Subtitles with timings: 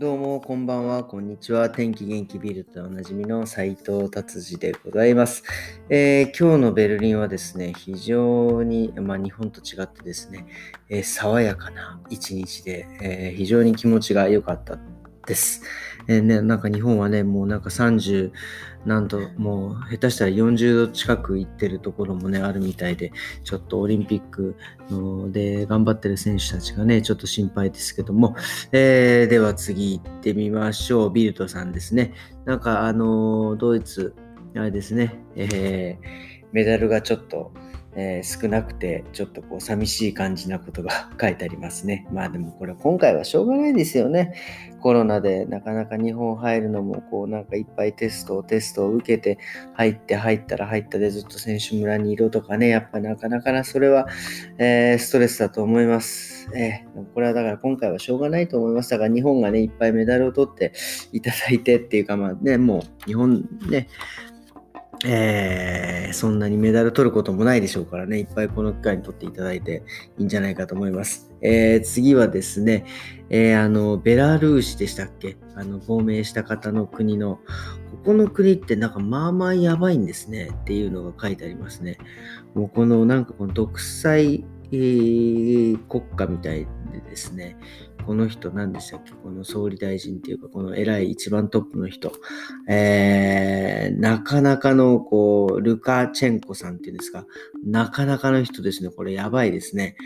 [0.00, 1.68] どうも、こんばんは、こんにちは。
[1.68, 5.44] 天気元気ビルドでおなじみの斉藤達治でございます、
[5.90, 10.46] えー、今日のベルリンはですね、非常に、まあ、日本と違ってですね、
[10.88, 14.78] えー、爽やかな一日で、えー、非常に気持ちが良かった
[15.30, 15.62] です。
[16.08, 18.32] えー、ね、なんか日本はね、もうなんか30
[18.84, 23.12] なんともう下手したら40度近く行ってるところもね、あるみたいで、
[23.44, 24.56] ちょっとオリンピック
[24.90, 28.34] ので頑張ってる選手たちがね、ちょっと心配ですけども、
[28.72, 31.10] えー、では次行ってみましょう。
[31.12, 32.12] ビルトさんですね。
[32.44, 34.16] なんかあのドイツ、
[34.56, 37.52] あれですね、えー、メダルがちょっと、
[37.96, 42.06] えー、少なくて、ちょっとこう寂しい感じなことが 書いてありますね。
[42.12, 44.34] まあでもこれ今回はしょうがないですよね。
[44.80, 49.38] コロナでなかなか日本入るのも、こうなんかいっぱいテストをテストを受けて、
[49.74, 54.06] 入って入ったら入ったでずっと選手村にいろとかね、やっぱなかなかなそれは、
[54.58, 56.48] えー、ストレスだと思います。
[56.54, 58.90] えー、これはだから今回はしょうがないと思います。
[58.90, 60.72] だから日本がね、いっぱいメダルを取って
[61.12, 63.88] いただいてっていうか、まあね、もう日本ね、
[65.04, 69.82] えー、そんなにメダル取ることもないでしょうからね、いっぱいこの機会に取っていただいて
[70.18, 71.30] いいんじゃないかと思います。
[71.40, 72.84] えー、次はですね、
[73.30, 75.38] えー、あの、ベラルーシでしたっけ？
[75.54, 77.36] あの、亡命した方の国の、
[77.90, 81.96] ここの国ってなんかまあまあやばいんですねっていうのが書いてありますね。
[82.54, 87.56] もうこのなんかこの独裁、えー、国家みたいでですね、
[88.06, 89.12] この人何でしたっけ？
[89.12, 92.12] この総理大臣っていうか、この偉い一番トップの人。
[92.68, 97.26] えー、なかなかの、こう、ルカチェンコさんっていうんですか？
[97.64, 98.90] なかなかの人ですね。
[98.90, 99.96] これやばいですね。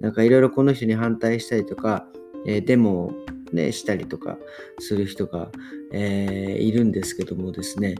[0.00, 2.06] なんかいろいろこの人に反対したりとか、
[2.46, 3.12] えー、デモを
[3.52, 4.36] ね、したりとか
[4.80, 5.50] する人が、
[5.92, 7.94] えー、いるんですけどもですね、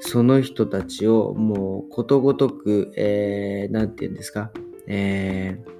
[0.00, 4.50] その人たちをもうことごとく、えー、なんて言うんですか、
[4.88, 5.75] えー、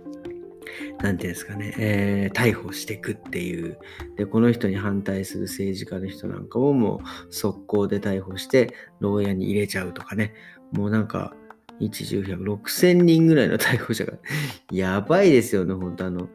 [1.02, 3.78] なんていうんですかね、えー、逮捕していくっていう。
[4.16, 10.34] で、この人に反対する政治家の人なんかをもう速攻で逮捕して、牢屋に入れちゃうとかね。
[10.72, 11.34] もうなんか、
[11.78, 14.14] 一重百6000人ぐらいの逮捕者が
[14.72, 16.28] やばいですよね、本当あの、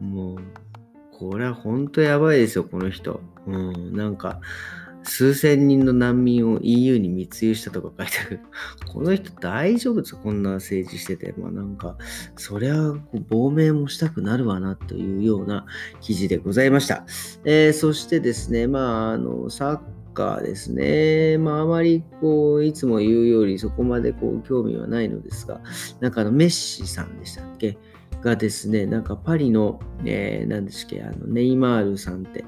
[0.00, 0.38] もう、
[1.12, 3.20] これは本当やばいですよ、この人。
[3.46, 4.40] うん、なんか、
[5.04, 8.40] 数千人の難民を EU に密輸したとか書いてある。
[8.92, 11.34] この人大丈夫ですこんな政治してて。
[11.38, 11.96] まあなんか、
[12.36, 12.74] そりゃ
[13.28, 15.66] 亡命もしたくなるわなというような
[16.00, 17.04] 記事でございました。
[17.44, 19.80] えー、そしてですね、まあ、あの、サッ
[20.14, 21.38] カーですね。
[21.38, 25.60] まああまりこう、いつも言うよりそこまでこう、興味はないのですが、
[26.00, 27.78] なんかあの、メッシさんでしたっけ？
[28.22, 32.44] がですね、なんかパリの、えー、何ですっけ、あの、ネイマールさんって、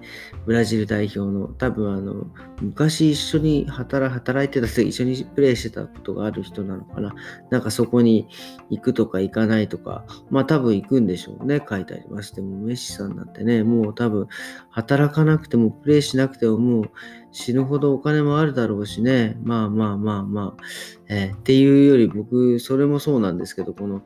[0.47, 2.27] ブラジル代表の、多分あの、
[2.61, 7.15] 昔一緒に働働いてた一緒にプレイしてたことがある人なのかな。
[7.51, 8.29] なんかそこに
[8.71, 14.29] 行くとか行かないとか、まあ多分行くんでしょうね、書いてありましても、メッシさんなんてね、もう多分
[14.71, 16.91] 働かなくても、プレイしなくてももう
[17.37, 20.63] 死ぬほどお金もあるだろうしね、まあまあまあまあ、
[21.09, 24.03] えー、っていうより僕、それもそうなんですけど、この、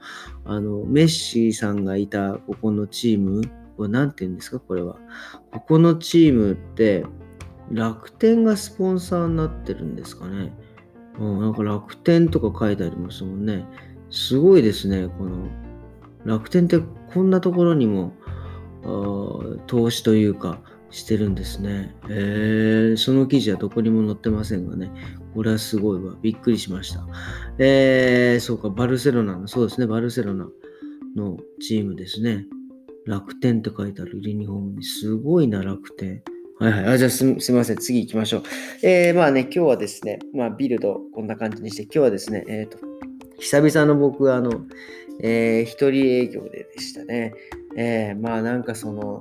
[0.47, 3.43] あの、メッシーさんがいたここのチーム、
[3.77, 4.97] これ何て言うんですか、これは。
[5.53, 7.05] ここのチームって、
[7.71, 10.57] 楽天がスポンサーになってるんですかね？
[11.21, 13.67] うん、なんか楽天とか書いてありますもんね。
[14.09, 15.49] すごいですね、この、
[16.25, 16.81] 楽天って
[17.13, 18.15] こんなところにも、
[19.67, 21.95] 投資というか、してるんですね。
[22.09, 24.91] えー、その記事はどこにも載ってませんがね。
[25.35, 26.15] これはすごいわ。
[26.23, 27.07] びっくりしました。
[27.59, 30.49] えー、そうか、バルセロナの、そうですね、バルセロナ
[31.17, 32.47] のチームですね。
[33.07, 34.85] 楽天って書いてあるユニフォームに。
[34.85, 36.23] すごいな、楽天。
[36.59, 36.85] はいはい。
[36.87, 37.77] あ、じゃあすすみません。
[37.77, 38.43] 次行きましょう。
[38.83, 42.79] えー、まあね、今日はですね、まあビルドこんな感じにして、今日はですね、えっ、ー、と、
[43.39, 44.51] 久々の僕はあの、
[45.23, 47.33] えー、一人営業ででしたね。
[47.77, 49.21] えー、まあなんかその、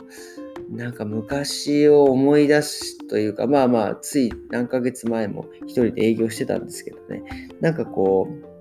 [0.70, 7.24] なんか昔を思い出すというか、まあまあ、つい何ヶ月前も一人で営業してたんですけどね、
[7.62, 8.58] なんかこう、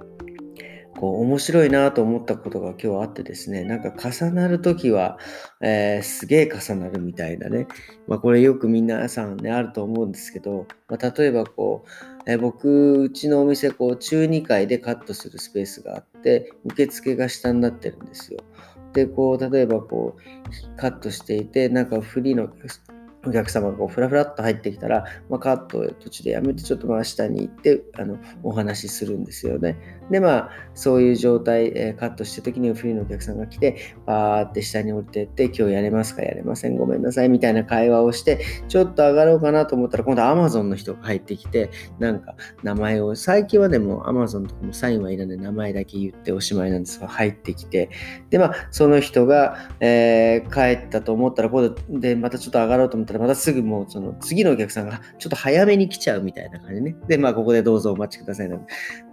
[0.99, 5.19] こう面白いなと思ったことが今日あってですね、なんか重なるときは、
[5.60, 7.66] えー、すげえ重なるみたいなね、
[8.09, 18.41] まあこれよく皆さんね、あると思うんですけど、まあ、例えばこう、えー、僕、うちのお店、こう、中2階でカットするスペースがあって、受付が下になってるんですよ。
[18.97, 22.48] で、こう、例えばこう、カットしていて、なんかフリーの
[23.27, 29.77] お客様がこうフラフラっと入ってきたら、まあ、カットを途中でやめてちょっとまあ下に行ってあのお話しするんですよね。
[30.11, 47.91] でまあそういう状態、えー、カットしてる時にフリーのお客さんが来てバーって下に降りてって今日やれますかやれませんごめんなさいみたいな会話をしてちょっと上がろうかなと思ったら今度 Amazon の人が入ってきてなんか名前を最近はでも Amazon とかもサインはいらない名前だけ言っておしまいなんですが入ってきて
[48.31, 56.97] でまあその人が、えー、帰ったと思ったら今度でまたちょっと上がろうと思ったららまたすぐもうその次のお客さんがちょっと早めに来ちゃうみたいな感じね。
[57.09, 58.57] で、まあここでどうぞお待ちくださいな。
[58.57, 58.65] こ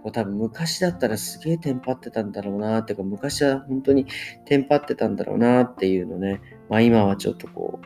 [0.06, 4.06] う多分昔だったらすげえテンパってたんだろうなっていうか昔は本当に
[4.44, 6.40] テンパってたんだろうなっていうのね。
[6.68, 7.80] まあ今はちょっとこ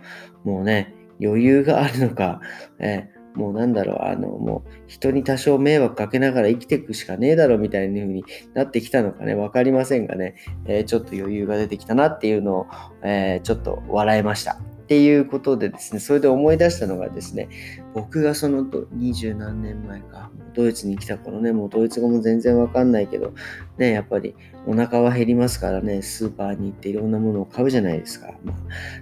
[0.45, 2.41] う、もうね、余裕があるのか、
[2.79, 10.35] えーもうなんだろう、あの、もう人に多少迷惑かけながら生きていくしかねえだろみたいな風になってきたのかね、わかりませんがね、
[10.67, 12.67] えー、ちょっと余裕が出てきたなっていうのを、
[13.05, 14.59] えー、ちょっと笑いました。
[14.89, 17.51] っていうことでですね、それで思い出したのがですね、
[17.93, 23.35] 僕がその二十何年前か、ドイツに来た頃ね、もうドイツ語も全然わかんないけど、
[23.77, 24.35] ね、やっぱり
[24.67, 28.33] お腹は減りますからね、スーパーに行っていろんなものを買うじゃないですか。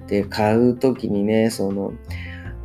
[0.08, 1.92] で、買う時にね、その、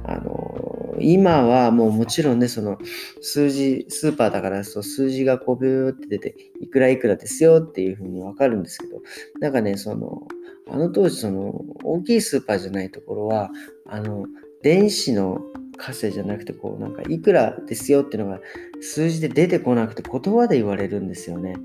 [0.03, 0.60] あの、
[1.01, 2.77] 今はもうもちろんね、その
[3.21, 9.01] 数字、スーパーだからそう数字がこうビューって出て、いくらいくらですよっていうふうにわかるんですけど、
[9.39, 10.27] なんかね、その、
[10.69, 13.51] あの当時、その、大きいスーパーじゃないところは、
[13.85, 14.25] あの、
[14.63, 15.41] 電子の
[15.77, 18.39] 稼じゃなくて、こう、なんか、いくらですよっていうのが
[18.79, 21.55] 数字で出てこなくて言葉で言われるんですよね。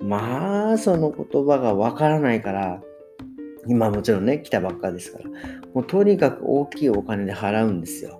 [0.00, 2.82] まあ、その言葉がわからないから、
[3.66, 5.24] 今もちろんね、来たばっかですから、
[5.74, 8.19] もうとにかく大きいお金で払うんですよ。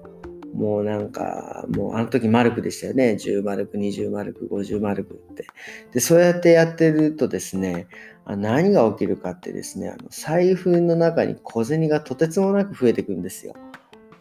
[0.55, 3.13] もうなんか、もうあの時マルクでしたよね。
[3.13, 5.47] 10マルク、20マルク、50マルクって。
[5.93, 7.87] で、そうやってやってるとですね、
[8.25, 13.55] あ何が起きるかってですね、あの財布の中に小銭がとてつもなく増えてくんですよ。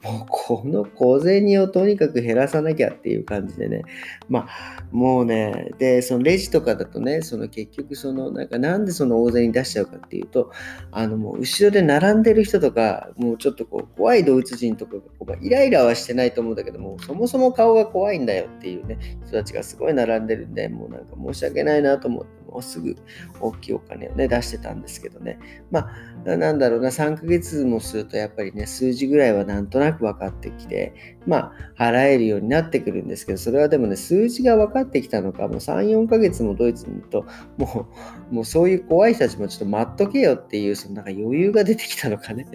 [0.04, 3.84] もうこの小銭をとにかく減らさなきゃっていう感じでね。
[4.30, 10.52] まあ、もうね、で、そのレジとかだとね、その結局その、なんかなんでその大銭出しちゃうかっていうと、
[10.92, 22.40] あのもう後ろで並んでる人とか、もうちょっとこう怖いドイツ人とかがイライラはしてないと思うんだけども、そもそも顔が怖いんだよっていうね、人たちがすごい並んでるんで、もうなんか申し訳ないなと思って。
[22.50, 22.96] もうすぐ
[23.40, 25.38] 大きいお金をね、出してたんですけどね。
[25.70, 25.88] ま
[26.26, 30.94] あ、なんだろうな、3ヶ月もするとやっぱりね、数字ぐらいはなんとなくく分かってきて、
[31.26, 37.26] まあ、払えるようになってくるんですけど、それはでもね、数字が分かってきたのか、もう3、4ヶ月もドイツにいると、
[37.58, 37.88] も
[38.32, 42.46] う、もうそういう怖い人たちもちょっと待っとけよっていう、そのなんか余裕が出てきたのかね。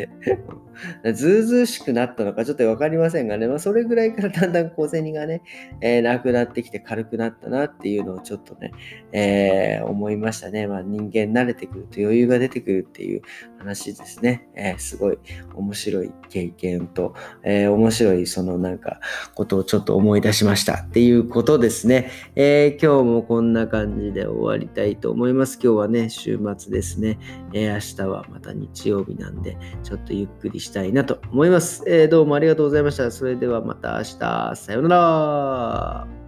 [1.14, 5.42] ずうずうしくなったのかちょっと分かりませんがね、まあ、それぐらいからだんだん小銭がね、
[5.80, 8.72] えー、なくなってきて軽くなったなっていうのをちょっとね、
[9.12, 10.66] えー、思いましたね。
[10.66, 13.22] まあ、人間慣れてくると余裕が出てくるっていう
[13.58, 14.48] 話ですね。
[14.54, 15.18] えー、すごい
[15.54, 19.00] 面白い経験と、えー、面白いそのなんか
[19.34, 22.10] ことをちょっと思い出しましたっていうことですね。
[22.34, 25.58] えー、今日もこんな感じで終わりたいと思います。
[25.62, 27.18] 今日はね、週末ですね。
[27.52, 31.84] え明日はまた日曜日なんで、ちょっとゆっくりしたいなと思います。
[31.86, 33.10] えどうもありがとうございました。
[33.10, 36.23] それではまた明日、さようなら。